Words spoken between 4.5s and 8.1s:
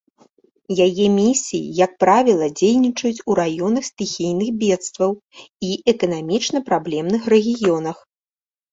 бедстваў і эканамічна праблемных рэгіёнах.